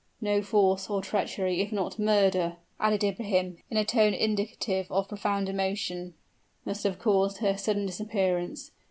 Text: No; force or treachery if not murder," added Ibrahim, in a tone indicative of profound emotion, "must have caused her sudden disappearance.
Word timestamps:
No; 0.19 0.41
force 0.41 0.89
or 0.89 0.99
treachery 1.03 1.61
if 1.61 1.71
not 1.71 1.99
murder," 1.99 2.57
added 2.79 3.03
Ibrahim, 3.03 3.57
in 3.69 3.77
a 3.77 3.85
tone 3.85 4.15
indicative 4.15 4.91
of 4.91 5.07
profound 5.09 5.47
emotion, 5.47 6.15
"must 6.65 6.85
have 6.85 6.97
caused 6.97 7.37
her 7.37 7.55
sudden 7.55 7.85
disappearance. 7.85 8.71